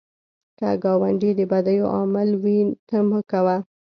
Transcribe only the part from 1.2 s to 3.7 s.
د بدیو عامل وي، ته مه کوه